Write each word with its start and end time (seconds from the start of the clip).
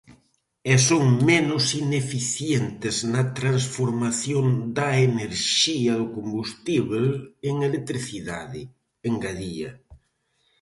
E 0.73 0.75
son 0.87 1.05
menos 1.29 1.65
ineficientes 1.85 2.95
na 3.13 3.23
transformación 3.39 4.45
da 4.77 4.89
enerxía 5.09 5.93
do 5.99 6.05
combustíbel 6.15 7.05
en 7.49 7.55
electricidade, 7.69 8.61
engadía. 9.09 9.71